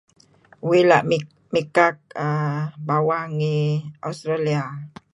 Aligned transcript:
Uih 0.67 0.83
la' 0.89 1.03
mikak 1.53 1.95
err 2.25 2.61
bawang 2.87 3.29
ngi 3.37 3.57
Australia. 4.07 4.63